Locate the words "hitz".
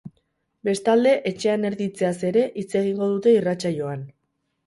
2.61-2.67